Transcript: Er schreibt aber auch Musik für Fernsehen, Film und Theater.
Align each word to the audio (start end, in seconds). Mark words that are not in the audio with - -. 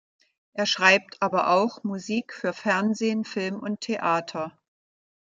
Er 0.53 0.65
schreibt 0.65 1.21
aber 1.21 1.49
auch 1.51 1.83
Musik 1.83 2.33
für 2.33 2.53
Fernsehen, 2.53 3.23
Film 3.23 3.59
und 3.59 3.81
Theater. 3.81 4.57